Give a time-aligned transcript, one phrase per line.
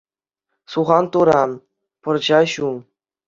[0.75, 1.43] Сухан тура,
[2.07, 2.71] пӑрҫа ҫу.